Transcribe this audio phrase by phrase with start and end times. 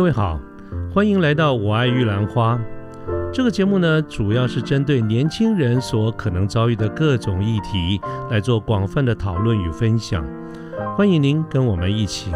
[0.00, 0.40] 各位好，
[0.90, 2.58] 欢迎来到我爱玉兰花。
[3.30, 10.26] 这个节目呢，主要是针对年轻人所可能遭遇的各种议题来做广泛的讨论与分享。
[10.96, 12.32] 欢迎您跟我们一起。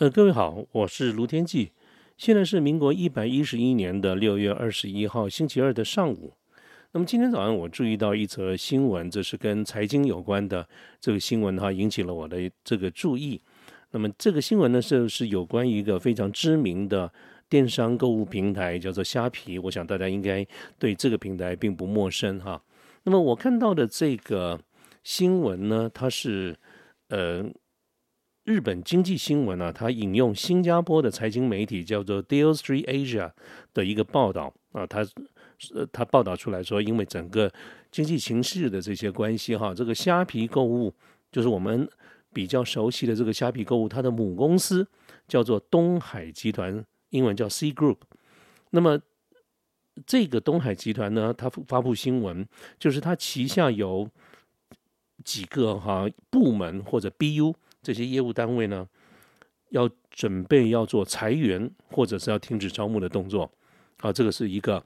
[0.00, 1.72] 呃，各位好，我是卢天记。
[2.18, 6.34] 现在是民国一百一十一年的六月二十一号星期二的上午。
[6.92, 10.68] 那么今天早上我注意到一则新闻，这是跟财经有关的
[11.00, 13.40] 这个新闻哈，引起了我的这个注意。
[13.92, 17.12] 那么这个新闻呢，是是有关于一个非常知名的
[17.48, 19.56] 电商购物平台，叫做虾皮。
[19.60, 20.44] 我想大家应该
[20.80, 22.60] 对这个平台并不陌生哈。
[23.04, 24.60] 那么我看到的这个
[25.04, 26.56] 新闻呢，它是
[27.10, 27.48] 呃
[28.42, 33.30] 日本经济新闻啊，它引用新加坡的财经媒体叫做 Deal Street Asia
[33.72, 35.06] 的一个报道啊，它。
[35.74, 37.52] 呃，他报道出来说，因为整个
[37.90, 40.92] 经济形势的这些关系哈，这个虾皮购物
[41.30, 41.86] 就是我们
[42.32, 44.88] 比较熟悉的这个虾皮购物，它的母公司
[45.28, 47.98] 叫做东海集团，英文叫 C Group。
[48.70, 48.98] 那么
[50.06, 54.08] 这个东海集团呢，它发布新闻，就是它旗下有
[55.22, 58.88] 几个哈部门或者 BU 这些业务单位呢，
[59.70, 63.52] 要准备要做裁员或者是要停止招募的动作。
[63.98, 64.82] 好，这个是一个。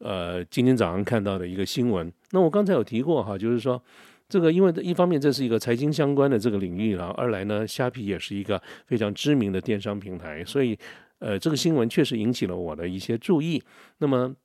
[0.00, 3.82] 呃，今天早上看到的一个新闻，那我刚才有提过哈，就是说
[4.28, 10.78] 这个，因为一方面这是一个财经相关的这个领域然后二来呢，虾皮也是一个非常知名的电商平台，所以
[11.20, 13.62] 呃，这个新闻确实引起了我的一些注意。
[13.96, 14.36] 那么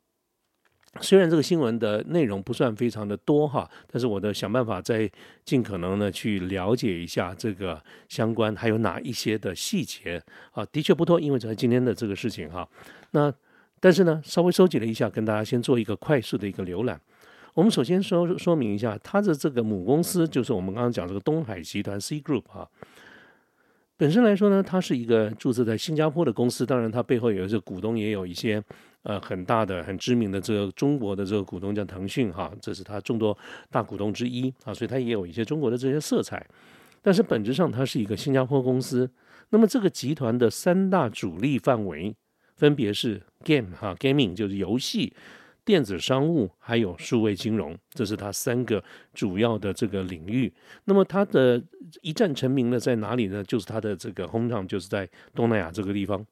[1.02, 5.12] 虽然这个新闻的内容不算非常的多哈，但是我的想办法在
[5.44, 12.66] 尽可能的去了解一下这个相关还有哪一些的细节啊，的确不多，因为在今天的这个事情哈，
[13.12, 13.34] 那。
[13.82, 17.02] 但是呢，稍微收集了一下，跟大家先做一个快速的一个浏览。
[17.54, 22.66] 我们首先说说明一下，它的这个母公司就是我们刚刚讲这个东海集团 C Group 啊。
[23.98, 28.64] 本身来说呢，它是一个注册在新加坡的公司，当然它背后有一些股东，也有一些
[29.04, 33.38] 呃很大的、很知名的这个中国的这个股东叫腾讯哈，这是它众多
[33.72, 36.46] 大股东之一啊，所以它也有一些中国的这些色彩。
[37.02, 39.10] 但是本质上它是一个新加坡公司。
[39.50, 42.16] 那么这个集团的三大主力范围。
[42.62, 45.12] 分别是 game 哈，gaming 就是游戏、
[45.66, 48.84] 电子商务还有数位金融，这是它三个
[49.16, 50.54] 主要的这个领域。
[50.86, 51.60] 那么它的
[52.04, 53.44] 一战成名呢在哪里呢？
[53.46, 56.24] 就是它的这个 home town 就是在东南亚这个地方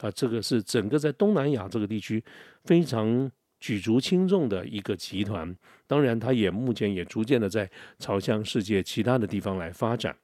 [0.00, 2.24] 啊，这个是整个在东南亚这个地区
[2.64, 3.30] 非常
[3.60, 5.54] 举足轻重的一个集团。
[5.86, 10.16] 当然，它也目前也逐渐的在朝向世界其他的地方来发展。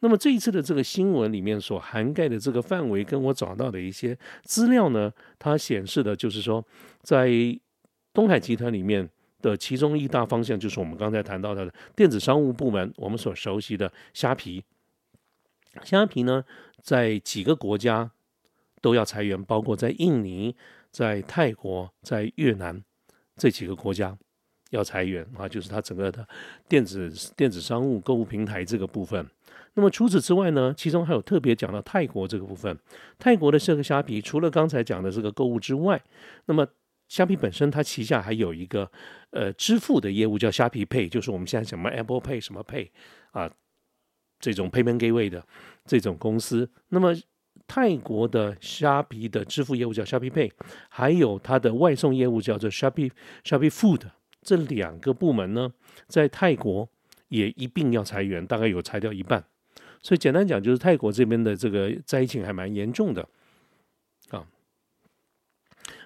[0.00, 6.64] 那么这一次的这个新闻里面所涵盖的这个范围，跟我找到的一些资料呢，它显示的就是说，
[7.02, 7.28] 在
[8.14, 9.08] 东海集团里面
[9.42, 14.62] 的其中一大方向，就是我们刚才谈到的电子商务部门，我们所熟悉的虾皮。
[15.82, 16.44] 虾皮呢，
[16.80, 18.10] 在几个国家
[18.80, 20.54] 都要裁员，包括在印尼、
[20.92, 22.80] 在泰国、在越南
[23.36, 24.16] 这几个国家
[24.70, 26.26] 要裁员啊，就是它整个的
[26.68, 29.28] 电子电子商务购物平台这个部分。
[29.78, 32.76] 那么除此之外呢，其中还有特别讲到泰国这个部分。
[33.16, 36.02] 泰国的这个虾皮，除了刚才讲的这个购物之外，
[36.46, 36.66] 那么
[37.06, 38.90] 虾皮本身它旗下还有一个
[39.30, 42.88] 呃支付的业务叫虾皮 Pay，就是我们现在什么 Apple Pay 什么 Pay
[43.30, 43.48] 啊
[44.40, 45.46] 这种 Payment Gateway 的
[45.84, 46.68] 这种公司。
[46.88, 47.14] 那么
[47.68, 50.50] 泰国的虾皮的支付业务叫虾皮 Pay，
[50.88, 53.12] 还有它的外送业务叫做虾皮
[53.44, 54.00] 虾皮 Food，
[54.42, 55.72] 这两个部门呢，
[56.08, 56.88] 在泰国
[57.28, 59.44] 也一并要裁员，大概有裁掉一半。
[60.02, 63.28] 所以简单讲，就是泰国这边的这个灾情还蛮严重的
[64.30, 64.46] 啊。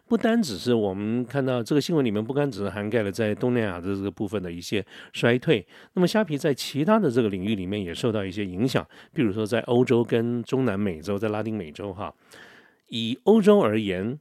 [0.07, 8.87] 不单只是我们看到这个新闻里面，不单只是涵盖了在东南亚的这个部分的一些衰退，那么虾皮在其他的这个领域里面也受到一些影响。
[9.13, 12.15] 比如说在欧洲跟中南美洲，在拉丁美洲哈，
[12.88, 14.19] 以欧洲而言，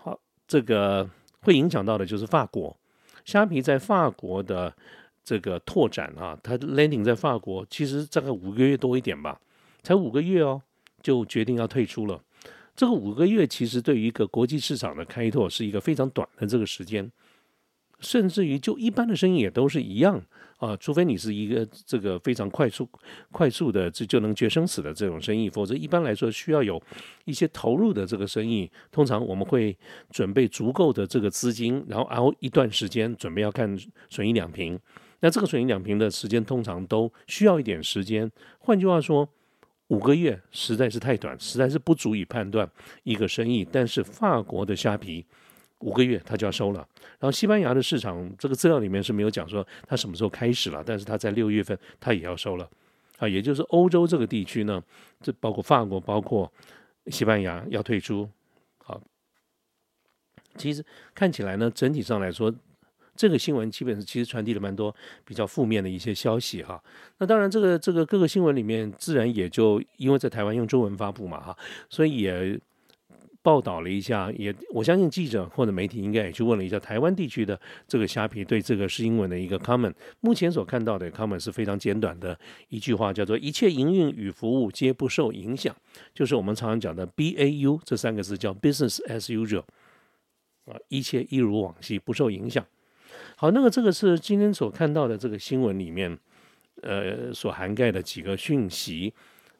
[0.00, 1.08] 好，这个
[1.40, 2.76] 会影响到的就是法国，
[3.24, 4.74] 虾皮在法国的。
[5.24, 9.40] 这个拓展啊，它 landing 在法国，其实大概五个月多一点吧，
[9.82, 10.60] 才五个月哦，
[11.02, 12.22] 就决定要退出了。
[12.76, 17.10] 这个五个月其实对于一个国际市场的开拓是一个非常短的这个时间，
[18.00, 20.20] 甚至于就一般的生意也都是一样
[20.58, 22.88] 啊，除非你是一个这个非常快速、
[23.30, 26.82] 快速的这就能决生死的这种生意，否则一般来说需要有
[27.24, 29.76] 一些投入的这个生意，通常我们会
[30.10, 33.78] 准备足够的这个资金，然后熬一段时间，准备要看
[34.10, 34.78] 损益两平。
[35.24, 39.26] 那这个水银两瓶的时间通常都需要一点时间，换句话说，
[39.86, 42.70] 五个月实在是太短，实在是不足以判断
[43.04, 43.66] 一个生意。
[43.72, 45.24] 但是法国的虾皮
[45.78, 46.86] 五个月它就要收了。
[47.18, 52.68] 然后西班牙的市场这个资料里面是没有讲说它什么时候开始了，但是它在六月份它也要收了
[53.16, 54.84] 啊，也就是欧洲这个地区呢，
[55.22, 56.52] 这包括法国、包括
[57.06, 58.28] 西班牙要退出。
[58.76, 59.00] 好，
[60.58, 60.84] 其实
[61.14, 62.54] 看起来呢，整体上来说。
[63.16, 64.94] 这个新闻基本上其实传递了蛮多
[65.24, 66.82] 比较负面的一些消息哈。
[67.18, 71.56] 那当然，这个这个各个新闻里面，自然也就因为在台湾用中文发布嘛哈，
[71.88, 72.58] 所以也
[73.40, 74.32] 报道了一下。
[74.32, 79.92] 也我相信记者或者媒体应该也去问了一下台湾地区的这个虾皮对这个新闻的一个 comment。
[80.20, 82.36] 目前所看到的 comment 是非常简短的
[82.68, 85.74] 一句话，叫做“一切营运与服务皆不受影响”，
[86.12, 89.62] 就是我们常常讲的 B A U 这三个字叫 business as usual
[90.64, 92.64] 啊，一切一如往昔，不受影响。
[93.36, 96.18] 好，那个这个是今天所看到的这个新闻里面，
[96.82, 99.12] 呃，所涵盖的几个讯息。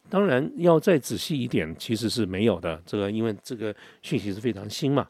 [0.09, 2.81] 当然要再仔细一点，其实是没有的。
[2.87, 5.09] 这个因为这个讯息是非常新嘛，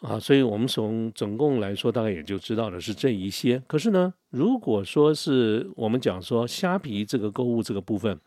[0.00, 3.62] 啊，所以我们从总共来说，大概也就知道的是这一些。
[3.66, 8.20] 可是呢，如果说是我们讲说虾皮这个购物这个部分。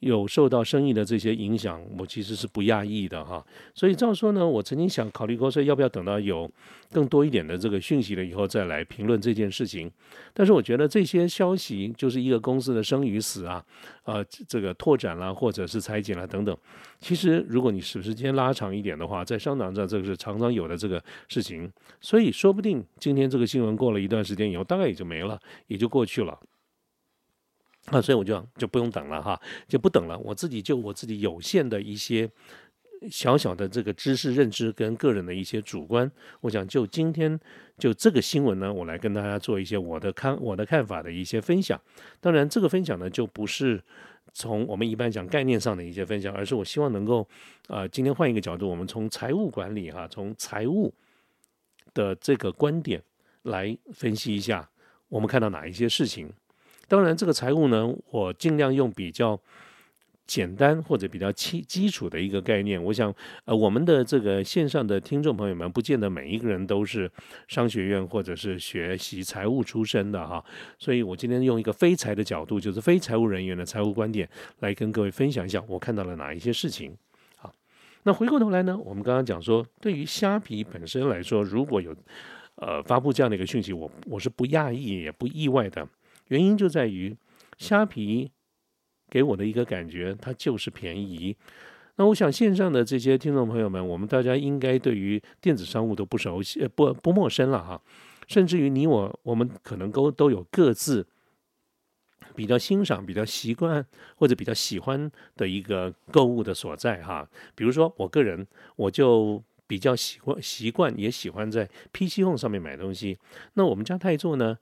[0.00, 3.44] 有受到生意的这些影响，我其实是不讶异的哈。
[3.74, 6.50] 所以照说呢，我曾经想考虑过说，要不要等到有
[6.90, 9.90] 更多一点的这个讯息了以后再来评论这件事情。
[10.32, 13.64] 但是我觉得这些消息就是一个公司的生与死啊，
[14.04, 16.56] 呃，这个拓展啦，或者是裁减啦等等。
[16.98, 21.70] 其实如果你时间拉长一点的话，在商场上这个是常常有的这个事情。
[22.00, 26.38] 所以说不定今天这个新闻过了一段时间以后，大概也就没了，也就过去了。
[27.86, 30.18] 啊，所以我就就不用等了哈，就不等了。
[30.18, 32.30] 我自己就我自己有限的一些
[33.10, 36.10] 小小的这个知识认知跟个人的一些主观，
[36.42, 37.40] 我想就今天
[37.78, 41.80] 就这个新闻呢，我来跟大家做一些我的看我的看法的一些分享。
[42.20, 43.82] 当然，这个分享呢，就不是
[44.34, 47.26] 从我们一般讲概念上的一些分享，而是我希望能够
[47.68, 50.92] 啊，今天换一个角度，我们从财务管理哈，从财务
[51.94, 53.02] 的这个观点
[53.42, 54.68] 来分析一下，
[55.08, 56.30] 我们看到哪一些事情。
[56.90, 59.40] 当然，这个财务呢，我尽量用比较
[60.26, 62.82] 简单或者比较基基础的一个概念。
[62.82, 63.14] 我想，
[63.44, 67.08] 呃，我们的这个线上的听众朋友们，不见得每一个人都是
[67.46, 70.44] 商学院或者是学习财务出身的哈。
[70.80, 74.28] 所以我今天用一个非财的角度，就是非财务人员的财务观点，
[74.58, 76.92] 来跟各位分享一下我看到了哪一些事情。
[77.36, 77.52] 好，
[78.02, 81.94] 那回过头来呢，我们刚刚讲说，对于虾皮本身来说，如果有
[82.56, 85.86] 呃发布这样的一个讯息，我我是不讶异也不意外的。
[86.30, 87.16] 原因就在于
[87.58, 88.32] 虾皮
[89.08, 91.36] 给我的一个感觉，它就是便宜。
[91.96, 97.80] 那我想线上的这些听众朋友们，我们大家应该对于电子商务都不熟悉，呃，不不陌生了哈。
[98.26, 101.06] 甚至于你我，我们可能都都有各自
[102.34, 103.84] 比较欣赏、比较习惯
[104.14, 107.28] 或者比较喜欢的一个购物的所在哈。
[107.54, 108.46] 比如说我个人，
[108.76, 113.18] 我就比较喜欢习惯，也喜欢在 PC Home 上面买东西。
[113.54, 114.58] 那我们家泰座呢？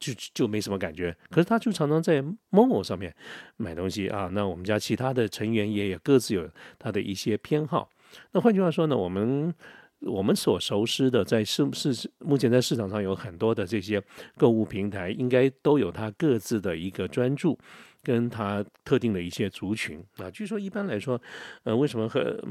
[0.00, 3.14] 就就没什么感觉，可是他就常常在某某上面
[3.58, 4.28] 买东西啊。
[4.32, 6.48] 那我们家其他的成员也有各自有
[6.78, 7.88] 他的一些偏好。
[8.32, 9.54] 那换句话说呢，我们
[10.00, 14.02] 我们所熟知的，在市市目前在市场上有很多的这些
[14.36, 17.56] 购物平台，应该都有它各自的一个专注，
[18.02, 20.30] 跟它特定的一些族群啊。
[20.30, 21.20] 据说一般来说，
[21.64, 22.42] 呃，为什么和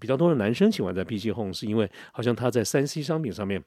[0.00, 3.62] 比较多的男生喜欢在 PC Home，是因为好像他在三 C 商品上面。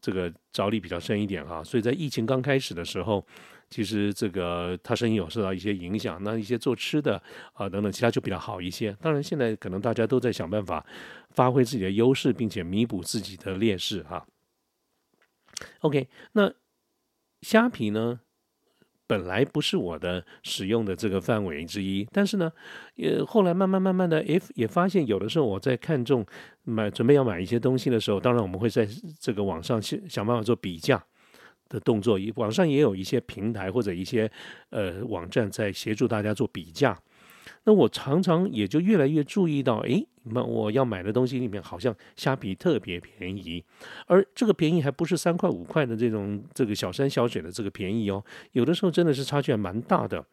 [0.00, 3.24] 这个着力比较深一点哈，所以在疫情刚开始的时候，
[3.68, 8.96] 其实这个他生意有受到一些影响，那一些做吃的啊等等，其他就比较好一些。
[9.00, 10.86] 当然，现在可能大家都在想办法
[11.30, 14.26] 发挥自己的优势，并且弥补自己的劣势哈。
[15.80, 16.52] OK，那
[17.42, 18.20] 虾皮呢？
[19.08, 22.52] 本来不是我的使用的这个范围之一，但是呢，
[22.94, 26.24] 也后来慢慢慢慢的，也也发现有的时候我在看中
[26.64, 28.86] 买准备要买一些东西的时候，当然我们会在
[29.18, 31.02] 这个网上去想办法做比价
[31.68, 34.30] 的动作，网上也有一些平台或者一些
[34.70, 36.96] 呃网站在协助大家做比价。
[37.64, 43.64] 那我常常也就越来越注意到，诶，那我要买的东西里面好像虾皮特别便宜，
[44.06, 50.24] 而这个便宜还不是三块五块的这种这个小山小水的这个便宜哦，有的时候真的是差距还蛮大的。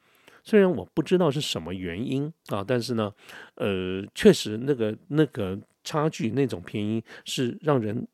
[0.44, 3.12] 虽然我不知道是什么原因啊，但是呢，
[3.56, 8.08] 呃，确实那个那个差距那种便宜是让人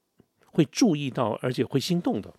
[0.46, 2.34] 会注意到，而且会心动的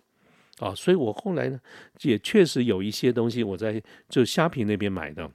[0.57, 0.73] 啊。
[0.73, 1.59] 所以我后来呢，
[2.01, 3.79] 也确实有一些东西我在
[4.09, 5.29] 就虾皮那边买的。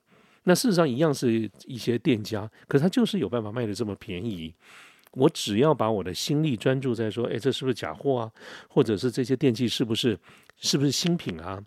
[0.48, 4.54] 那事实上一样是一些店家，可是他就是有办法卖的这么便宜。
[5.12, 8.32] 我只要把我的心力专注在说，哎，这是不是假货啊？
[8.66, 10.18] 或者是这些电器是不是
[10.56, 11.62] 是不是新品啊？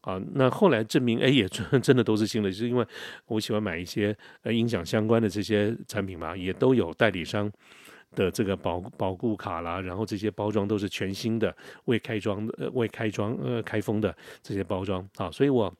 [0.00, 2.86] 啊，那后来证明，哎，也真真的都是新的，就是因为
[3.26, 7.52] 我喜欢买一些呃音响相关的这些产品嘛，也都有代理商
[8.14, 15.72] 的这个保保固卡啦，然后这些包装都是全新的，未开装的、未开装、呃开封的这些包装啊，所以我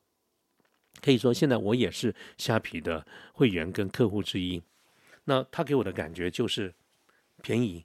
[1.02, 3.04] 可以说现在我也是虾皮的
[3.34, 4.62] 会员跟客户之一。
[5.24, 6.72] 那他给我的感觉就是
[7.42, 7.84] 便宜，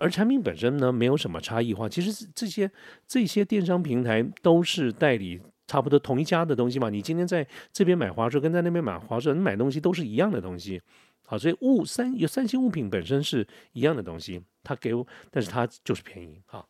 [0.00, 1.88] 而产品本身呢没有什么差异化。
[1.88, 2.70] 其实这些
[3.06, 6.90] 这些电商平台都是代理差不多同一家的东西嘛。
[6.90, 10.80] 你今天在这边买华硕，跟在那边买华硕，你买东西都是一样的东西。
[11.26, 16.62] 好，所以物三有三星物品本身是一样的东西，它给我，但是它就是便宜啊。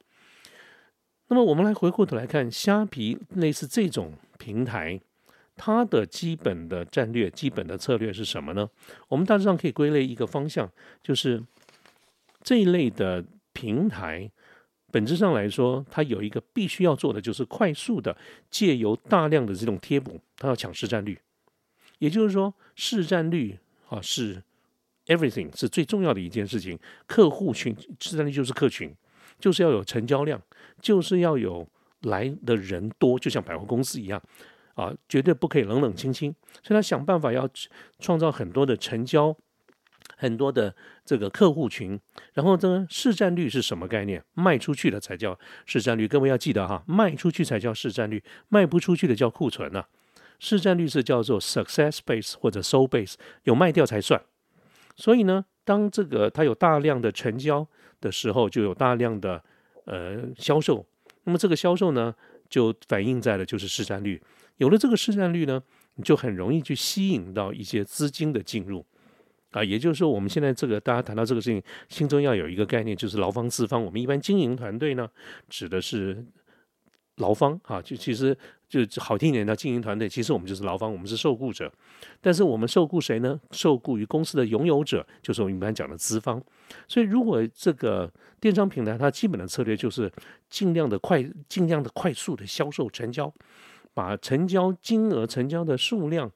[1.26, 5.00] 那么我们来回过头来看虾皮类似这种平台，
[5.56, 8.68] 它的基本的战略、基本的策略是什么呢？
[9.08, 10.70] 我们大致上可以归类一个方向，
[11.02, 11.42] 就是
[12.42, 14.30] 这一类的平台，
[14.90, 18.16] 本质上来说，它有一个必须要做的，就是快速的
[18.50, 21.18] 借由大量的这种贴补，它要抢市占率，
[21.98, 23.58] 也就是说市占率。
[23.90, 24.42] 啊，是
[25.06, 26.76] everything 是最重要的一件事情。
[27.06, 28.92] 客户群市占率就是客群，
[29.38, 30.40] 就是要有成交量，
[30.80, 31.68] 就是要有
[32.00, 34.20] 来的人多，就像百货公司一样
[34.74, 36.34] 啊，绝对不可以冷冷清清。
[36.62, 37.48] 所以他想办法要
[37.98, 39.36] 创造很多的成交，
[40.16, 41.98] 很多的这个客户群。
[42.32, 44.22] 然后这个市占率是什么概念？
[44.34, 46.06] 卖出去的才叫市占率。
[46.06, 49.84] 各位要记得哈，卖出去才叫市占率，卖不出去的叫库存呢。
[50.40, 53.14] 市占率是叫做 success base 或者 soul base，
[53.44, 54.20] 有卖掉才算。
[54.96, 57.66] 所以呢，当这个它有大量的成交
[58.00, 59.42] 的时候，就有大量的
[59.86, 60.84] 呃销售。
[61.22, 62.14] 那么这个销售呢，
[62.50, 64.20] 就反映在了就是市占率。
[64.56, 65.62] 有了这个市占率呢，
[65.94, 68.84] 你就很容易去吸引到一些资金的进入
[69.50, 69.62] 啊。
[69.62, 73.84] 也就是说，我们现在这个大家谈到这个事情，心中要有一个概念，就是劳方资方。
[73.84, 75.08] 我们一般经营团队呢，
[75.48, 76.24] 指的是。
[77.18, 78.36] 劳方啊，就其实
[78.68, 81.72] 就好听一点叫经营团队，其实我们就是劳方，我们是受雇者。
[82.20, 83.40] 但是我们受雇谁呢？
[83.52, 86.42] 受雇于公司的拥有者，就是我们一般讲的资方。
[86.88, 90.12] 所以如果这个电商平台它基本的策略就是
[90.50, 93.32] 尽量的快、尽量的快速的销售成交，
[93.94, 96.30] 把成交金额、成交的数量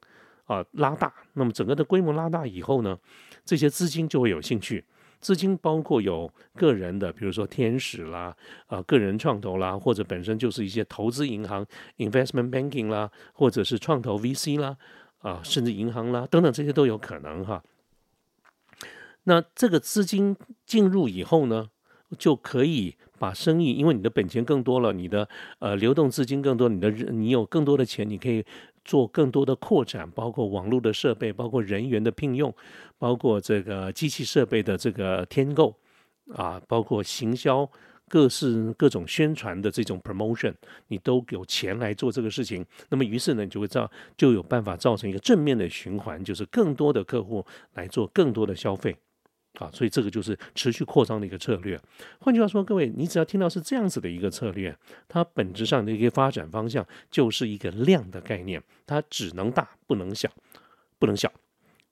[0.47, 2.99] 啊拉大，那么整个的规模拉大以后呢，
[3.45, 4.85] 这些资金就会有兴趣。
[5.21, 8.37] 资金包括有个人的，比如说天使啦，
[8.69, 14.77] 啊，个人创投啦，或者本身就是一些投资银行 （investment banking） 啦，或者是创投 VC 啦，
[15.19, 17.61] 啊，甚至银行啦等等，这些都有可能哈。
[19.25, 21.69] 那这个资金进入以后呢，
[22.17, 28.45] 就可以把生意，因为你的本钱更多了，你的呃流动资金更多，你的你有更多的钱，你可以。
[28.85, 32.51] 做更多的扩展，包括网络的设备，包括人员的聘用，
[32.97, 35.77] 包括这个机器设备的这个添购
[36.33, 37.71] 啊，包括行销
[38.09, 40.55] 各式各种宣传的这种 promotion，
[40.87, 42.65] 你都有钱来做这个事情。
[42.89, 48.97] 那么于是呢，你就会造就有办法造成一个正面的循环，就是更多的客户来做更多的消费。
[49.59, 51.81] 啊，所以这个就是持续扩张的一个策略。
[52.21, 54.77] 换句话说，各位，你只要听到是这样子的一个策略，
[55.09, 60.31] 它本质上的一个发展方向就是一个量的概念，它只能大不能小，
[60.99, 61.31] 不能小。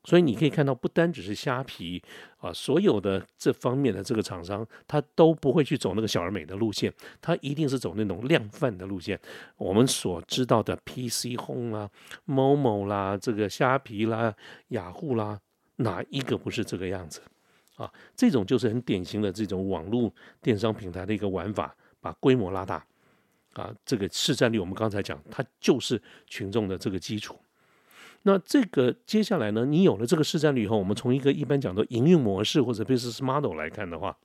[0.04, 2.00] 所以你可以看到，不单只是虾皮
[2.38, 9.18] 啊，所有的这方面的这个厂商，他都不会去走那个小而美的路线，他一定是走那种量贩的路线。
[9.56, 11.90] 我们所知道的 PC Home 啦、
[12.24, 14.32] 某某啦、这个虾皮啦、
[14.68, 15.40] 雅虎啦，
[15.78, 17.20] 哪一个不是这个样子？
[17.76, 22.84] 啊，这种就是很典型的这种网络电商平台的一个玩法，把规模拉大，
[23.52, 27.38] 啊，这个市占率我们刚才讲，它就是群众的这个基础。
[28.22, 34.16] 那这个接下来呢，你有了这个市占率以后，我们从一个一般讲的营运模式或者 business model 来看的话，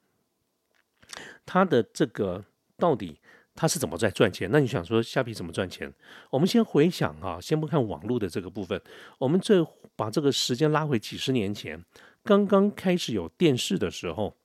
[1.46, 2.43] 它的这个
[2.77, 3.20] 到底
[3.53, 4.50] 它是怎么在赚钱？
[4.51, 5.93] 那你想说虾皮怎么赚钱？
[6.29, 8.81] 我们先回想啊，先不看网络的这个部分，
[9.20, 9.63] 我们这
[9.96, 11.84] 把这个时间拉回几十年前。
[12.24, 14.36] 刚刚开始有电视的时候，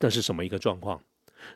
[0.00, 1.02] 那是什么一个状况？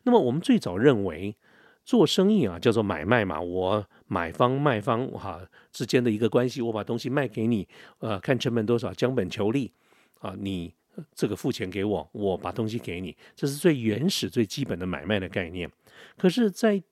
[0.05, 1.37] 那么我们最早认为
[1.85, 9.73] 做生意啊，叫做买卖嘛，我买方卖方哈之间的一个关系，我把东西卖给你，呃，看成本多少，将本求利
[10.21, 10.75] 啊，你
[11.15, 15.71] 这个付钱给我，我把东西给你，这是最原始、最基本的买卖的概念。
[16.17, 16.83] 可是，在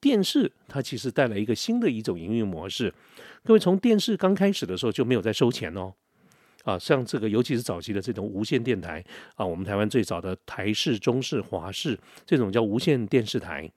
[0.00, 2.92] 电视它其实带来一个新的一种营运模式。
[3.44, 5.94] 各位从电视刚开始的时候就没有在收钱哦。
[6.64, 9.02] 啊，像这个，尤其是早期的这种无线电台
[9.34, 13.70] 啊，我们台湾最早的台式、中式、华式这种叫无线电视台。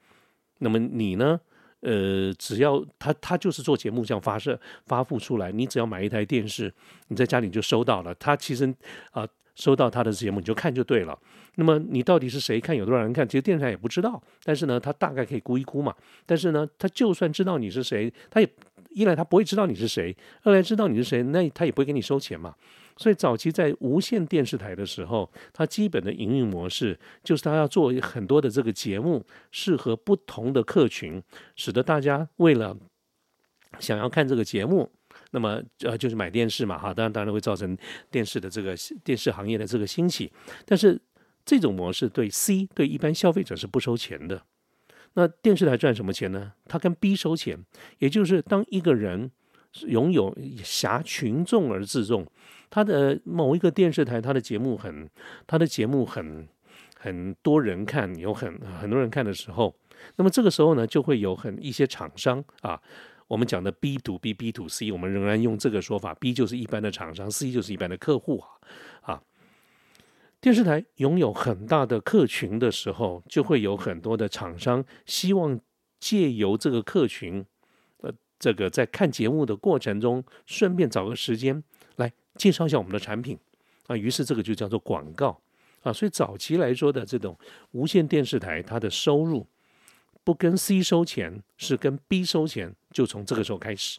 [0.60, 1.40] 那么你呢？
[1.82, 6.74] 呃，只要他他就是做节目这样发射发布出来，你只要买一台电视，
[7.10, 8.16] 你在家里就收到了。
[8.16, 8.74] 他其实
[9.12, 11.18] 啊，收到他的节目你就看就对了。
[11.56, 14.22] 那么你到底是谁看，有多少人看，其实电视台也不知道。
[14.44, 15.94] 但是呢，他大概可以估一估嘛。
[16.25, 18.50] 但是呢，他就算知道你是谁，他也。
[18.94, 22.56] 一来他不会知道你是谁，二来知道你是谁，那他也不会给你收钱嘛。
[22.96, 31.22] 所以早期在无线电视台的时候，它基本的营运模式就是它要做很多的这个节目，适合不同的客群，
[31.56, 32.78] 使得大家为了
[33.80, 34.88] 想要看这个节目，
[35.32, 37.76] 那么呃就是买电视嘛哈，当然当然会造成
[38.12, 40.32] 电视的这个电视行业的这个兴起，
[40.64, 41.02] 但是
[41.44, 44.44] 这种模式对 C 对一般消费者是不收钱的。
[45.15, 46.53] 那电视台赚什么钱呢？
[46.65, 47.63] 它跟 B 收钱，
[48.00, 49.32] 也就是当一个人
[49.88, 52.25] 拥有挟群众而自重。
[52.70, 55.08] 他的某一个电视台，他的节目很，
[55.46, 56.48] 他的节目很
[56.98, 59.75] 很多人看，有很很多人看的时候，
[60.15, 62.82] 那么这个时候呢，就会有很一些厂商啊，
[63.27, 69.22] 我们讲的 B to B、B to C，我们仍然用这个说法，B 就是一般的厂商，C 就是一般的客户啊啊。
[70.44, 75.58] 电视台拥有很大的客群的时候，就会有很多的厂商希望
[76.02, 77.46] 借由这个客群，
[78.02, 81.64] 呃，这个在看节目的过程中，顺便找个时间
[81.96, 82.12] 来。
[82.36, 83.40] 介绍一下我们的产品
[83.88, 85.40] 啊，于是这个就叫做广告
[85.82, 85.94] 啊。
[85.94, 87.40] 所以早期来说的这种
[87.72, 89.48] 无线电视台，它的收入
[90.26, 93.98] 不跟 C 收钱，是跟 B 收钱，就从这个时候开始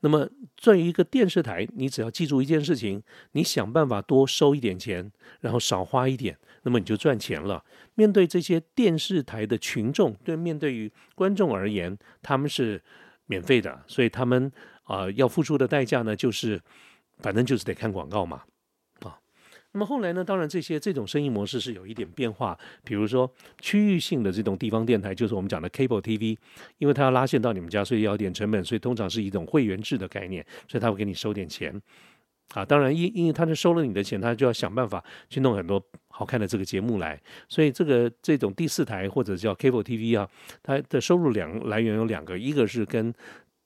[0.00, 3.02] 那么作为一个电视台，你只要记住一件事情，
[3.32, 7.64] 你想办法多收一点钱，然后少花一点，那么你就赚钱了。
[7.94, 12.82] 面对这些电视台的群众，对面对于观众而言，他们是
[13.26, 14.50] 免费的，所以他们。
[14.88, 16.58] 啊，要付出的代价呢，就是
[17.18, 18.42] 反正就是得看广告嘛，
[19.72, 26.36] 那么后来呢，当然这些这种生意模式是有一点变化，比如说区域性的这种地方电台，就是我们讲的 cable TV，
[26.78, 31.80] 因为它要拉线到你们家，所以要点成本，所以通常是一种会员制的概念，所以他会给你收点钱，
[32.54, 40.28] 啊，当然因因为他是收了你的钱，他就要想办法去弄很多好看的这个节目来，所以这个这种第四台或者叫 cable TV 啊，
[40.62, 43.12] 它的收入两来源有两个，一个是跟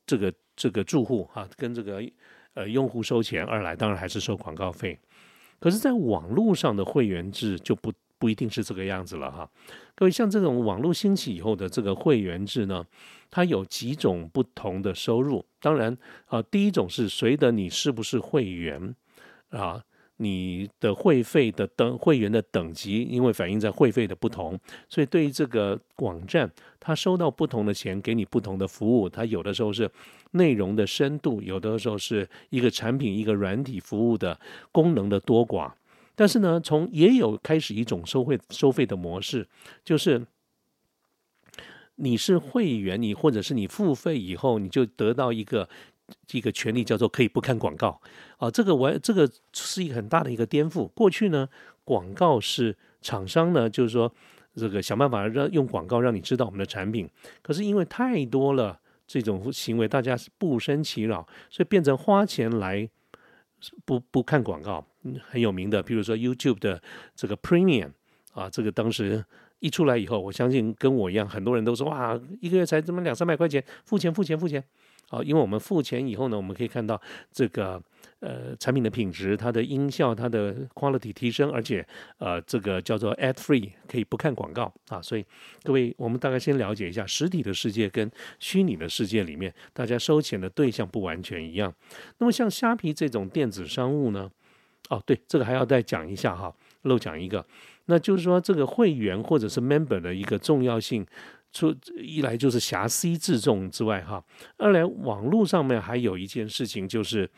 [0.07, 0.33] 这个。
[0.55, 2.05] 这个住户哈跟这个
[2.53, 4.97] 呃用户收钱，二来当然还是收广告费。
[5.63, 9.49] 可是，在网络上的会员制就不不一定是这个样子了哈。
[9.95, 12.85] 各位，像这种网络兴起以后的这个会员制呢，
[13.31, 15.47] 它有几种不同的收入。
[15.61, 15.97] 当然
[16.27, 18.97] 啊，第一种是随着你是不是会员
[19.51, 19.85] 啊。
[20.19, 26.49] 你的会费的等会员的等级，因为反映在会费的不同，所以对于这个网站，
[26.79, 29.09] 它收到不同的钱，给你不同的服务。
[29.09, 29.91] 它有的时候是
[30.33, 34.39] 内容的深度，有的时候是一个产品、一个软体服务的
[34.71, 35.73] 功能的多寡。
[36.15, 39.49] 但是呢，从也有开始一种收费收费的模式，
[39.85, 40.25] 就是
[41.97, 45.69] 你是会员，你或者是你付费以后，你就得到一个。
[46.33, 47.99] 一个权利叫做可以不看广告
[48.43, 50.89] 啊，这个我这个是一个很大的一个颠覆。
[50.89, 51.49] 过去呢，
[51.85, 54.13] 广告是厂商呢，就是说
[54.57, 57.09] 这个想办法让用广告让你知道我们的产品。
[57.41, 62.91] 可是因为太多了这种行为，大家不生其扰，所以变成花钱来
[63.85, 64.85] 不不看广告。
[65.31, 66.83] 很有名的，比如说 YouTube 的
[67.15, 67.93] 这个 Premium
[68.33, 69.25] 啊，这个当时
[69.61, 74.65] 一出来以后，我相信跟我一样，很多人都说哇，一个月才这么两三百块钱，付钱付钱付钱。
[75.13, 76.99] 啊，因为我们付钱以后呢，我们可以看到
[77.31, 77.81] 这个
[78.21, 85.03] 呃产品的品质、它的音效、它的 quality 提升，而且呃这个叫做 ad free，可以不看广告啊。
[85.03, 85.23] 所以
[85.65, 91.71] 各位，我们大概先了解一下实体的世界跟虚拟的世界里面，大家收钱的对象不完全一样。
[92.17, 94.31] 那么像虾皮这种电子商务呢？
[94.89, 96.51] 哦，对，这个还要再讲一下哈，
[96.83, 97.45] 漏讲一个，
[97.85, 101.07] 那就是说这个会员或者是 member 的一个重要性。
[101.53, 104.25] 除一来就是狭 C 自重之外，哈，
[104.57, 107.31] 二来网络上面还有一件事情，就是，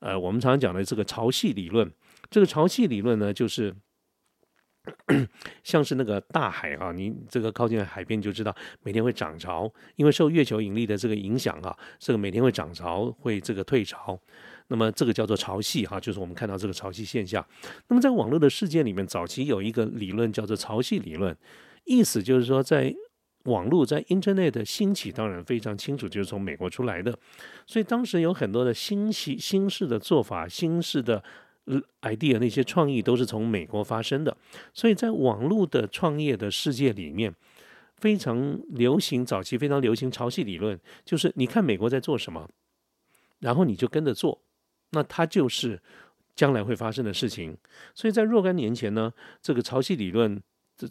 [0.00, 1.90] 呃，我们常常讲的这个潮汐理论。
[2.30, 3.74] 这个潮汐理论呢，就是
[5.62, 14.20] 像是那个大海啊，你这个靠近海边就知道，每天会涨潮，因为受月球引力的这个影响啊，这个每天会涨潮，会这个退潮。
[14.68, 17.46] 那么这个叫做潮汐哈，就是我们看到这个潮汐现象。
[17.88, 21.36] 那么在网络的世界里面，早期有一个理论叫做潮汐理论，
[21.84, 22.94] 意思就是说在
[23.44, 27.18] 网络在 Internet 的兴起，当然非常清楚，就是从美国出来的。
[27.66, 31.22] 所以当时有很多的新奇、新式的做法、新式的
[32.02, 34.36] idea，那些创意都是从美国发生的。
[34.72, 37.34] 所以在网络的创业的世界里面，
[37.96, 42.48] 非常流行，早期非常流行潮汐理论，就是你看美国在做什么，
[43.40, 44.40] 然后你就跟着做，
[44.90, 45.80] 那它就是
[46.36, 47.56] 将来会发生的事情。
[47.94, 50.40] 所以在若干年前呢，这个潮汐理论。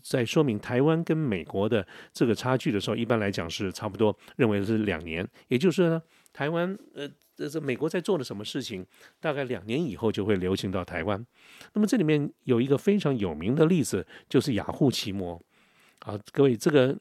[0.01, 5.27] 在说明台湾跟美国的这个差距的时候，一般来讲是差不多，认为是两年。
[5.47, 8.85] 也就是说呢，台湾呃，这这美国在做的什么事情，
[9.19, 11.25] 大概两年以后就会流行到台湾。
[11.73, 15.41] 那么这里面有一个非常有名的例子，就是雅虎奇摩。
[15.99, 16.97] 啊，各位，这个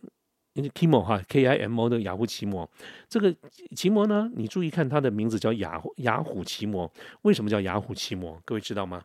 [0.55, 2.71] Kimo 哈，K I M O 的雅虎奇摩，
[3.09, 3.35] 这个
[3.75, 8.39] 奇摩呢，你注意看它的名字叫雅雅虎奇摩，为什么叫雅虎奇摩？
[8.45, 9.03] 各位知道吗？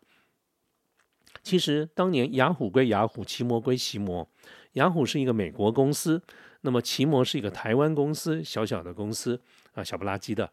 [1.45, 4.27] 其实当年雅虎归雅虎，奇摩归奇摩。
[4.73, 6.19] 雅虎是一个美国公司，
[6.61, 9.39] 那么奇摩是一个台湾公司，小小的公司
[9.73, 10.51] 啊，小不拉几的。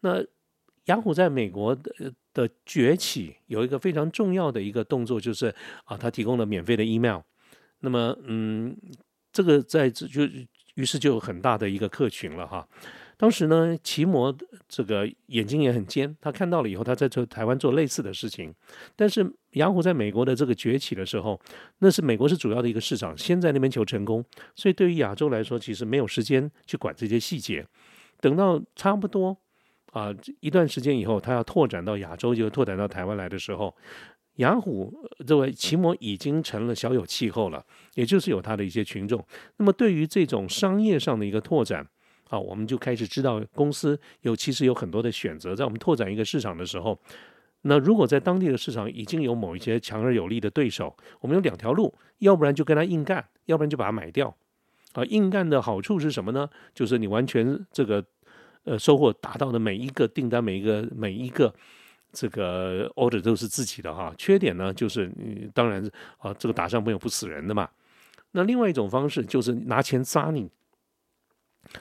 [0.00, 0.22] 那
[0.86, 7.20] 雅虎在美国的的崛起有一个非常重要的一个动作，就是啊，它提供了免费的 email。
[7.78, 8.76] 那么，嗯，
[9.32, 10.22] 这个在就
[10.74, 12.68] 于是就有很大的一个客群了哈。
[13.16, 14.36] 当时呢，奇摩
[14.68, 18.52] 这个眼睛也很尖，他看到了以后，他在做台湾做类似的事情。
[18.96, 21.40] 但是雅虎在美国的这个崛起的时候，
[21.78, 27.66] 那是美国是主要的一个市场，先在那边求成功，所以对于亚洲来说，其实没有时间去管这些细节。
[28.20, 29.36] 等到差不多
[29.90, 33.74] 啊一段时间以后，他要拓展到亚洲，就拓展到台湾来的时候，
[34.36, 34.92] 雅虎
[35.26, 39.22] 这位奇摩已经成了小有气候了，也就是有他的一些群众。
[39.58, 41.86] 那么对于这种商业上的一个拓展，
[42.30, 46.98] 啊，我们就开始知道公司有其实有很多的选择，在我们拓展一个市场的时候，
[47.62, 54.34] 那如果在当地的市场已经有某一些强而有力的对手，我们有两条路，要不然就跟他硬干，要不然就把它买掉。
[54.94, 56.48] 啊，硬干的好处是什么呢？
[56.74, 58.04] 就是你完全这个
[58.64, 61.54] 呃收获达到的每一个订单，每一个每一个
[62.12, 64.12] 这个 order 都是自己的哈。
[64.18, 67.68] 缺点呢，就是你当然啊，这个打仗没有不死人的嘛。
[68.32, 70.50] 那另外一种方式就是拿钱砸你。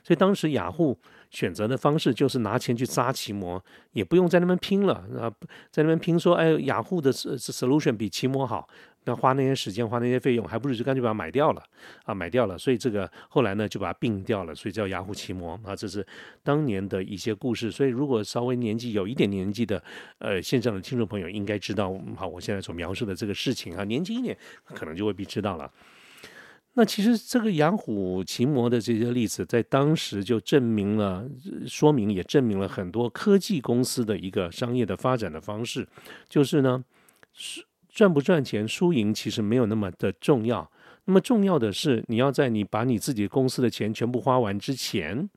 [0.04, 0.98] 所以当时雅虎
[1.30, 5.32] 选择的方式就是拿钱去砸奇摩，也不用在那边拼了啊，
[5.70, 8.68] 在那边拼说，哎，雅虎的 solution 比奇摩好，
[9.06, 11.64] 那花那些时间花那些费用，还不如就干脆把它买掉了
[12.04, 12.58] 啊，买掉了。
[12.58, 16.06] 所以这个后来呢就把它并掉了，所以叫雅虎奇摩啊，这是
[16.44, 17.72] 当年的一些故事。
[17.72, 19.82] 所以如果稍微年纪有一点年纪的
[20.20, 25.72] 呃线上的听众朋友应该知道，好，我现在所描述的这个事情啊，年轻一点可能就未必知道了。
[26.74, 31.30] 那其实这个养虎奇摩的这些例子，在当时就证明了，
[31.68, 35.86] 说明也证明了很多科技公司的一个商业的发展的方式，
[36.30, 36.82] 就是呢，
[37.90, 40.72] 赚不赚钱、输赢其实没有那么的重要，
[41.04, 45.30] 那么重要的是你要在你把你自己公司的钱全部花完之前，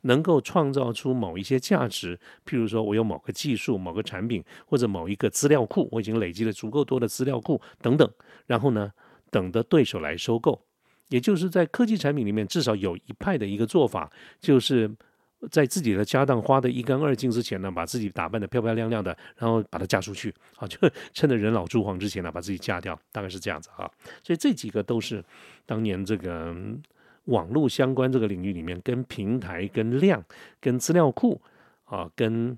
[0.00, 8.10] 能够创造出某一些价值，譬如说我有某个技术、某个产品或者某一个资料库，我已经累积了足够多的资料库等等，
[8.46, 8.90] 然后呢，
[9.30, 10.62] 等的对手来收购。
[11.10, 14.90] 也就是在科技产品里面，至少有一派的一个做法，就是
[15.50, 20.78] 在自己的家当花的一干二净之前呢，把自己打扮的漂漂亮亮的，然后把它嫁出去，啊，就
[21.12, 23.90] 趁着人老珠黄之前呢，把自己嫁掉，大概是这样子啊。
[24.22, 25.24] 所以这几个都是
[25.66, 26.54] 当年这个
[27.24, 30.24] 网络相关这个领域里面，跟平台、跟量、
[30.60, 31.40] 跟资料库
[31.84, 32.56] 啊、跟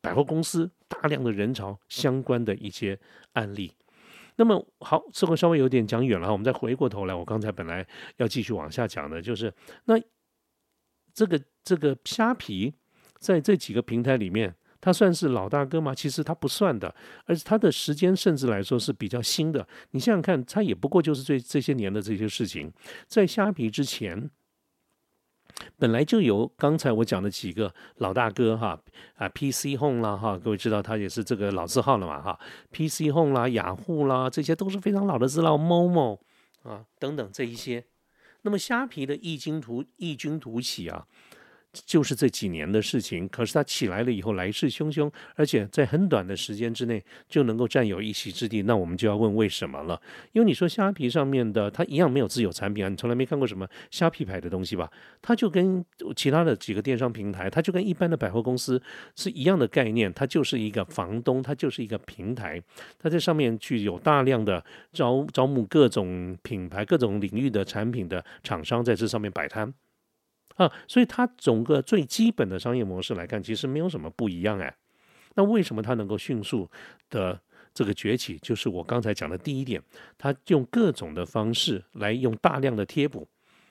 [0.00, 2.98] 百货公司大量的人潮相关的一些
[3.32, 3.72] 案例。
[4.36, 9.52] 那么好，这个稍微有点讲远了，我们再回过头来，我刚才本来要继续往下讲的，就是
[9.84, 9.94] 那
[11.12, 12.74] 这个这个虾皮
[13.18, 15.94] 在这几个平台里面，它算是老大哥吗？
[15.94, 16.94] 其实它不算的，
[17.26, 19.66] 而且它的时间甚至来说是比较新的。
[19.90, 22.72] 你想想看，它也不过就是这这些年的这些事情，
[23.06, 24.30] 在虾皮之前。
[25.78, 28.78] 本来就有刚才我讲的几个老大哥哈
[29.14, 32.38] 啊，PC Home 啦哈，各位知道他也是这个老字号了嘛哈
[32.72, 36.18] ，PC Home 啦、雅虎啦，这些都是非常老的资料，Momo
[36.62, 37.84] 啊等等这一些，
[38.42, 41.06] 那么虾皮的异军突异军突起啊。
[41.84, 50.00] 就是这几年的事情，可是它起来了以后来势汹汹，而且在很短的时间之内就能够占有一席之地，那我们就要问为什么了？
[50.32, 54.90] 因为你说虾皮上面的它一样没有自有产品啊，你从来没看过什么虾皮牌的东西吧？
[55.20, 55.84] 它就跟
[56.14, 58.80] 其他的几个电商平台，它就跟一般的百货公司
[59.16, 62.62] 是一样的概念，它就是一个房东，它就是一个平台，
[62.98, 69.72] 它在上面具有大量的招招募各种品牌、各种领域的产品的厂商在这上面摆摊。
[70.54, 74.74] 啊，所以它整个最基本的商业模式来看，其实没有什么不一样哎。
[75.34, 76.70] 那为什么它能够迅速
[77.10, 77.40] 的
[77.72, 78.38] 这个崛起？
[78.38, 79.82] 就是我刚才讲的第一点，
[80.16, 83.28] 它用各种的方式来用大量的贴补。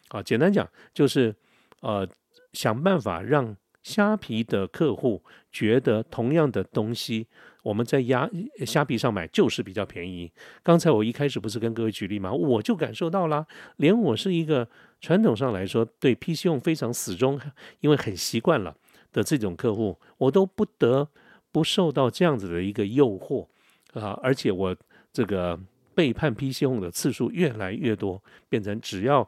[0.09, 1.33] 啊，简单讲就是
[1.79, 2.07] 呃
[2.51, 7.27] 想办法让虾皮的客户觉得同样的东西。
[7.61, 8.29] 我们在鸭
[8.65, 10.29] 虾皮上买就是比较便宜。
[10.61, 12.29] 刚才我一开始不是跟各位举例吗？
[12.29, 14.67] 我就感受到了，连我是一个
[14.99, 17.39] 传统上来说对 PC 用非常死忠，
[17.79, 18.75] 因为很习惯了
[19.13, 21.07] 的这种客户，我都不得
[21.53, 23.47] 不受到这样子的一个诱惑
[23.93, 24.19] 啊！
[24.21, 24.75] 而且我
[25.13, 25.57] 这个
[25.95, 29.25] 背叛 PC 用的次数越来越多，变成只要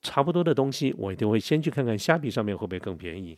[0.00, 3.36] 差不多的东西，我一定会先去看看虾皮上面会不会更便宜。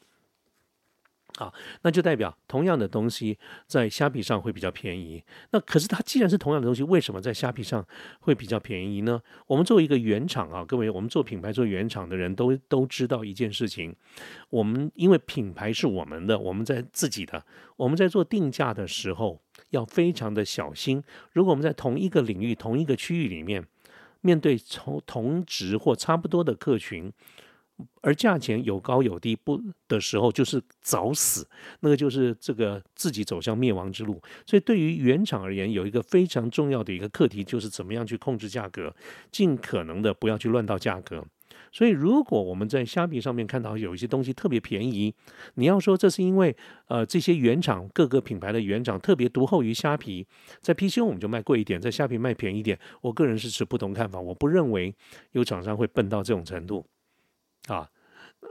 [1.36, 5.22] 啊，那就代表同样的东西在虾皮上会比较便宜。
[5.50, 7.86] 那可是它既然是同样的东西，为什么在虾皮上
[8.20, 9.20] 会比较便宜呢？
[9.46, 13.94] 我们作为一个原厂啊，各位，我们做品牌做原厂的人都都知道一件事情，
[14.48, 17.44] 我们因为品牌是我们的，我们在自己的，
[17.76, 19.38] 我们在做定价的时候
[19.70, 21.02] 要非常的小心。
[21.32, 23.62] 如果我们在同一个领域、同一个区域里面，
[24.22, 27.12] 面对同同值或差不多的客群。
[28.00, 31.46] 而价钱有高有低不的时候，就是早死，
[31.80, 34.20] 那个就是这个自己走向灭亡之路。
[34.46, 38.94] 所以对于原厂而言，有一个非常重要的一个课题，就是怎么样去控制价格，
[39.30, 41.24] 尽可能的不要去乱到价格。
[41.72, 45.14] 所以如果我们在虾皮上面看到有一些东西特别便宜，
[45.54, 50.26] 你要说这是因为呃这些原厂各个品牌的原厂特别独厚于虾皮，
[50.62, 54.94] 在 PC 我们就卖贵一点，在虾皮卖便宜点，我个人是持不同看法，我不认为
[55.32, 56.86] 有厂商会笨到这种程度。
[57.66, 57.88] 啊，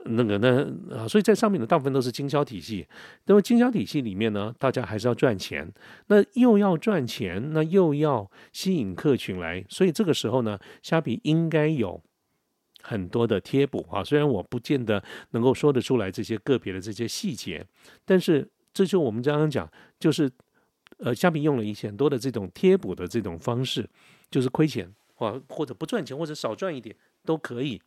[0.05, 2.87] 那个那啊，所以在上面的大部分都是经销体系。
[3.25, 5.71] 那么经销体系里面呢，大家还是要赚钱。
[6.07, 12.01] 那又要赚钱，那又要吸引客群来，所以这个时候呢，虾皮应该有
[12.81, 14.03] 很多的贴补啊。
[14.03, 17.65] 虽然我不见得能够说得出来这些个别的这些细节，
[18.03, 20.29] 但是这就我们刚刚讲，就是
[20.97, 23.89] 呃，虾皮用了一些很多的这种贴补的这种方式，
[24.29, 27.81] 就是亏钱啊，或者不赚钱，或者少赚一点都可以。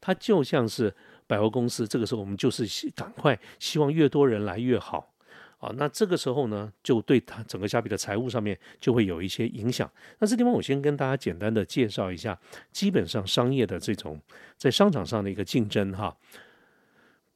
[0.00, 0.94] 它就像是
[1.26, 5.12] 百货公司，这个时候我们就是赶快希望越多人来越好
[5.58, 5.70] 啊。
[5.76, 9.90] 那这个时候呢，就对它整个虾皮的财务上面就会有一些影响。
[10.18, 12.38] 那这地方我先跟大家简单的介绍一下，
[12.72, 14.20] 基本上商业的这种
[14.56, 16.16] 在商场上的一个竞争哈。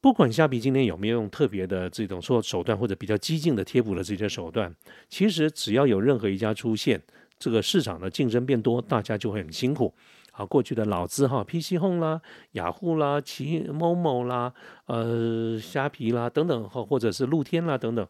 [0.01, 4.75] 不管虾皮今天有没有用特别的这种说手段或者比较激进的贴补的这些手段，
[5.09, 7.01] 其实只要有任何一家出现，
[7.39, 9.95] 这个市场的竞争变多，大家就会很辛苦。
[10.35, 14.53] 好，过去的老字号，PC Home 啦、雅虎啦、奇某某啦、
[14.87, 18.09] 呃虾皮啦等等，或或者是露天啦等等，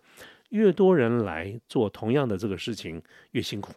[0.51, 3.73] 越多人来做同样的这个事情，越辛苦。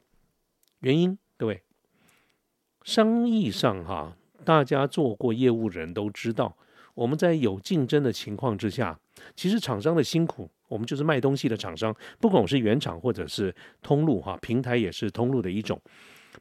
[0.81, 1.63] 原因，各位，
[2.84, 6.55] 生意上哈，大家做过业务人都知道，
[6.93, 8.99] 我们在有竞争的情况之下，
[9.36, 15.81] 其实厂商的辛苦，我们就是卖东西的厂商，不管我是原厂或者是通路哈，平台也是通路的一种。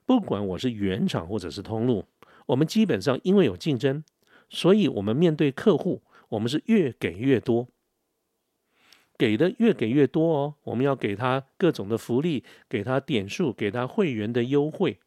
[0.06, 2.04] 不管我是原厂或者是通路，
[2.46, 4.04] 我们基本上因为有竞争，
[4.48, 7.68] 所以我们面对客户，我们是越给越多，
[9.16, 10.54] 给的越给越多哦。
[10.64, 14.98] 我们要给他各种的福利，给他点数，给他会员的优惠，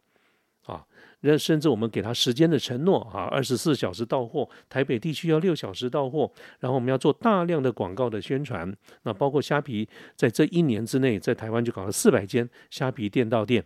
[0.65, 0.87] 啊，
[1.19, 8.75] 那甚至我们给他时间的承诺啊，二十四小时到货，台北地区要六小时到货，然后我们要做大量的广告的宣传。
[9.03, 13.63] 那包括虾皮在这一年之内，在台湾就搞了四百间虾皮店到店。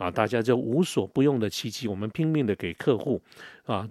[0.00, 3.20] 啊，大家就无所不用的契机，我们拼命的给客户，
[3.66, 3.86] 啊，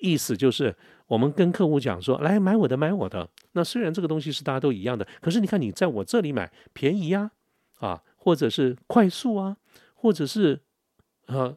[0.00, 0.74] 意思就是
[1.06, 3.28] 我们跟客户讲说，来买我的，买我的。
[3.52, 7.30] 那虽然这个东西是大家都一样的，可是你看你在我这里买便宜呀，
[7.78, 9.56] 啊，或者是快速啊，
[9.94, 10.58] 或者是
[11.26, 11.54] 啊，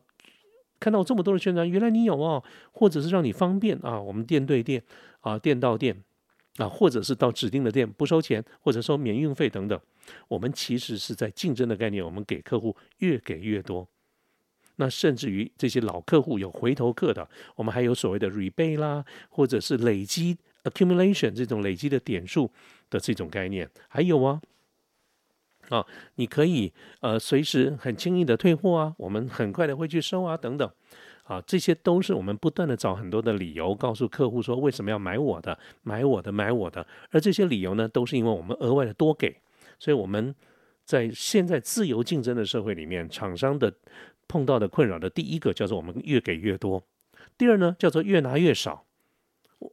[0.80, 4.84] 看到这么多的宣传，原来你有哦，或者是让你方便啊，我们店对店
[5.22, 6.04] 啊，店到店
[6.58, 9.80] 啊，或者是到指定的店不收钱，或者说免运费等等。
[10.28, 13.88] 我们其实是在竞争的概念，我们给客户越给越多，
[14.78, 22.52] 那甚至于这些老客户有回头客的，我们还有所谓的 rebate 啦，或者是累积 accumulation 这种累积的点数
[22.90, 24.42] 的这种概念，还有啊，
[25.70, 25.86] 啊，
[26.16, 30.72] 你可以呃随时很轻易的退货啊，我们很快的会去收啊，等等，
[31.30, 39.40] 啊，这些都是我们不断的找很多的理由，告诉客户说为什么要买我的，买我的，买我的，而这些理由呢，都是因为我们额外的多给。
[39.78, 40.34] 所以我们
[40.84, 43.72] 在现在自由竞争的社会里面，厂商的
[44.28, 46.84] 碰到的困扰的第一个叫做我们越给越多，
[47.38, 48.86] 第二呢叫做越拿越少，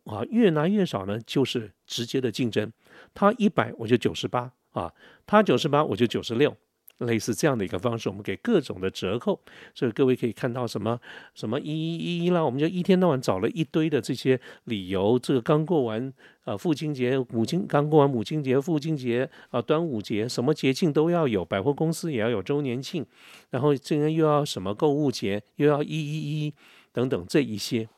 [0.05, 2.71] 啊，越拿越少呢就是直接的竞争，
[3.15, 4.93] 他一百我就九十八啊，
[5.25, 6.55] 他九十八我就九十六。
[6.99, 9.39] 类似这样的一个方式，我们给各种的折扣，
[9.75, 10.99] 所以各位可以看到什么
[11.35, 15.19] 什么一一一啦，我们就一天到晚找了一堆的这些理由。
[15.19, 16.13] 这个刚过完
[16.45, 23.05] 啊父亲节、母亲刚过完母亲节、父亲节啊端午节，什么节庆都要有，百货公司也要有周年庆，
[23.51, 26.55] 然后今天又要什么购物节，又要一一一
[26.93, 27.89] 等等这一些，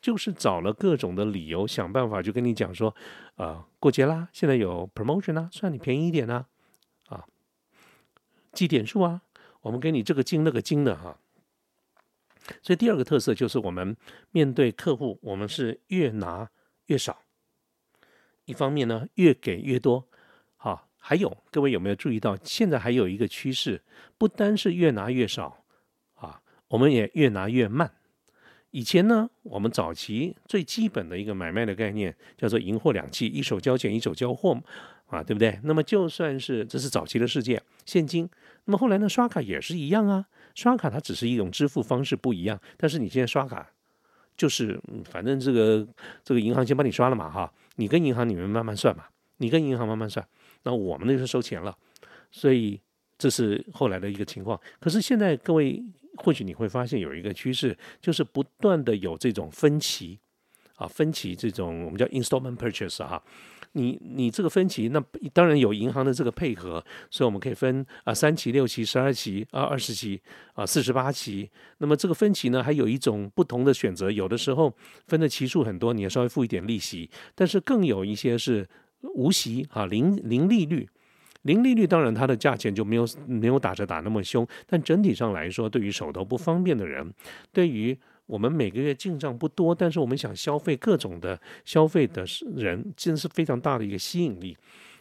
[0.00, 2.94] 就是找了各种的理由，想办法就跟你讲说
[3.34, 6.46] 啊过节啦，现在有 promotion 啦，算你便宜一点啦。
[8.56, 9.20] 记点数啊，
[9.60, 11.18] 我们给你这个金那个金的哈。
[12.62, 13.96] 所以第二个特色就是我们
[14.30, 16.48] 面对客户，我们是越拿
[16.86, 17.20] 越少。
[18.46, 20.08] 一方面呢，越给越多。
[20.56, 23.82] 好，还有各位有没有注意到，现在还有一个趋势，
[24.16, 25.64] 不单是越拿越少
[26.14, 27.92] 啊，我们也越拿越慢。
[28.70, 34.56] 以前呢，我们早期最基本的一个买卖的概念叫做银货两讫，一手交钱一手交货
[35.06, 35.58] 啊，对不对？
[35.64, 38.30] 那么就算是这是早期的世界，现金。
[38.66, 43.68] 那么后来呢，刷卡也是一样啊，刷卡它只是一种支付方式不一样，但是你现在刷卡
[44.36, 45.88] 就是反正这个
[46.22, 49.04] 这个银行先帮你刷了嘛哈，你跟银行你们慢慢算嘛，
[49.38, 50.24] 你跟银行慢慢算，
[50.62, 51.76] 那我们那是收钱了，
[52.30, 52.80] 所以
[53.16, 54.60] 这是后来的一个情况。
[54.78, 55.82] 可是现在各位。
[56.18, 60.18] 或许你会发现有一个趋势，就是不断的有这种分歧
[60.76, 63.22] 啊，分期这种我们叫 installment purchase 哈，
[63.76, 65.02] 你你这个分期，那
[65.34, 70.20] 当然有银行的这个配合，所以我们可以分啊三期、六期、十二期啊、二十期
[70.54, 71.50] 啊、四十八期。
[71.78, 74.74] 那么这个分期呢，还有一种不同的选择，有的时候
[75.06, 78.66] 分的期数很多，你要稍微付一点利息，但是更有一些是
[79.14, 80.88] 无息啊，零零利率。
[81.42, 87.12] 零利率当然它的价钱就没有没有打折打那么凶，但整体上来说，对于手头不方便的人，
[87.52, 94.56] 对于我们每个月进账不多，但是我们想消费各种的消费的人，真是非常大的一个吸引力。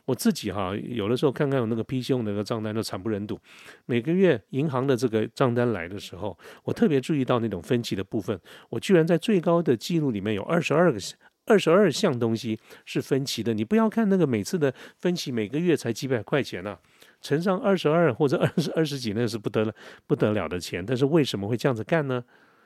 [0.05, 3.39] 我自己哈，有的时候看看有那个 P 信用那个账单都惨不忍睹，
[3.85, 10.99] 每个月银行的这个账单来的时候，我特别注意到那种分期的部分，我居然在最高的记录里面有二十二个。
[11.47, 16.75] 二十二项东西是分期的，你不要看那个每次的分期每个月才几百块钱呢，
[17.21, 19.71] 乘上二十二或者二十二十几，那是不得了
[20.07, 20.83] 不得了的钱。
[20.83, 22.23] 但是为什么会这样子干呢？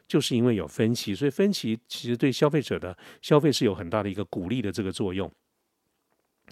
[0.09, 5.31] 就是因为有分期，所以分期其实对消费者的消费是有很大的一个鼓励的这个作用。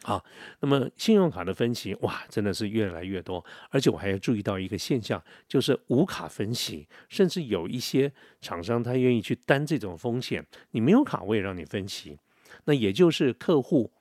[0.04, 0.24] 好，
[0.60, 12.16] 那么信用卡的分期哇，真的是越来越多，而且我还要注意到一个现象，就是无卡分期，甚至有一些厂商他愿意去担这种风险，你没有卡我也让你分期，
[12.66, 13.92] 那也就是客户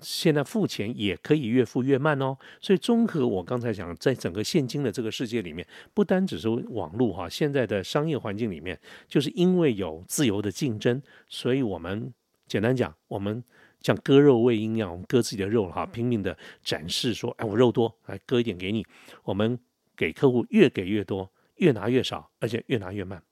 [0.00, 2.36] 现在付钱也可以越付越慢哦。
[2.60, 12.12] 所以综合我刚才讲，在整个现金的这个世界里面，不单只是网络哈，现在的商业环境里面，就是因为有自由的竞争，所以我们
[12.46, 13.42] 简单讲，我们。
[13.82, 18.84] 像割肉喂鹰一样，我们割自己的肉哈，拼命的展示说，哎，我肉多，来割一点给你。
[19.22, 19.56] 我们
[19.94, 23.22] 给客户越给越多，越拿越少，而且越拿越慢。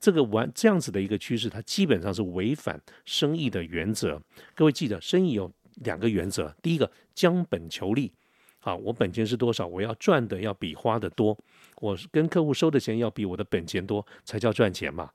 [0.00, 4.20] 这个完这样子的一个趋势，它基本上是违反生意的原则。
[4.56, 8.12] 各位记得，生意有两个原则：第一个，将本求利，
[8.60, 11.36] 啊，我本钱是多少，我要赚的要比花的多，
[11.80, 15.10] 我跟客户收的钱要比我的本钱多，才叫赚钱嘛。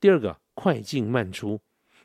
[0.00, 1.60] 第二个，快进慢出。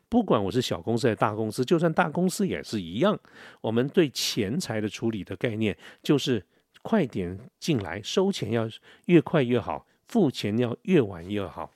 [0.09, 3.17] 不管我是小公司还是大公司，就算大公司也是一样。
[3.61, 6.45] 我们对钱财的处理的概念就是
[6.81, 8.69] 快点进来，收钱要
[9.05, 11.71] 越快越好，付钱要越晚越好。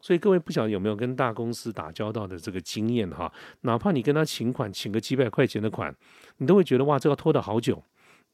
[0.00, 3.32] 所以各位不晓得有没有跟大公司打交道的这个经验哈？
[3.62, 5.94] 哪怕你跟他请款，请个几百块钱的款，
[6.38, 7.82] 你都会觉得哇，这要拖得好久。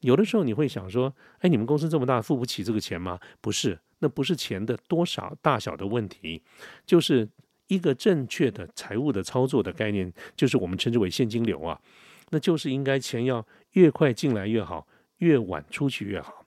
[0.01, 3.19] 有的时候你会想说，哎，你们公司这么大，付不起这个钱吗？
[3.41, 6.41] 不是，那不是钱的多少大小的问题，
[6.85, 7.29] 就是。
[7.67, 11.81] 一个正确的财务的操作的概念，就是我们称之为现金流啊，
[12.29, 14.85] 那就是应该钱要越快进来越好，
[15.17, 16.45] 越晚出去越好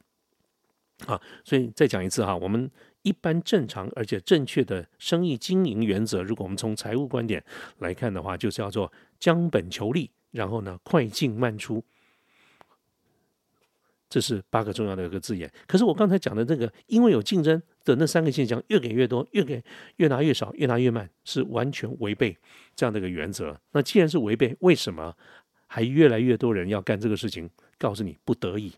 [1.07, 1.20] 啊。
[1.42, 2.70] 所以再讲一次哈，我们
[3.09, 7.42] 一般正常而且正确的生意经营原则，如果我们从财务观点
[7.79, 11.83] 来看的话，就是叫做将本求利，然后呢快进慢出。
[14.11, 15.51] 这是八个重要的一个字眼。
[15.66, 19.62] 可是我刚才讲的这个，因为有竞争的那三个现象，越给越多，越给
[19.97, 22.37] 越拿越少，越拿越慢，是完全违背
[22.77, 23.59] 这样的一个原则。
[23.73, 25.16] 那既然是违背，为什么
[25.66, 27.49] 还越来越多人要干这个事情？
[27.79, 28.75] 告诉你，不得已，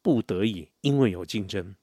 [0.00, 1.74] 不得已，因为有竞争。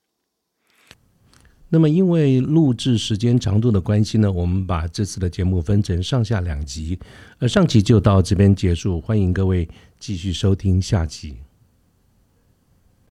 [1.71, 6.97] 那么，因为录制时间长度的关系呢，我们把这次的节目分成上下两集，
[7.38, 8.99] 呃上集就到这边结束。
[8.99, 11.48] 欢迎各位继续收听下集。